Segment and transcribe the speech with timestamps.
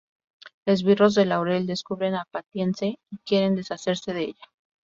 [0.65, 4.45] Esbirros de Laurel descubren a Patience y quieren deshacerse de ella.